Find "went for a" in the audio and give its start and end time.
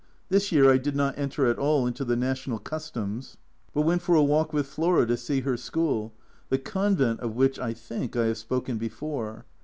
3.83-4.23